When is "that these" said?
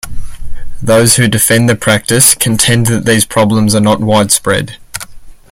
2.87-3.23